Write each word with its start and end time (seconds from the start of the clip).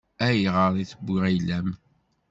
Ayɣer 0.27 0.73
i 0.83 0.85
tewwi 0.91 1.17
ayla-m? 1.27 1.67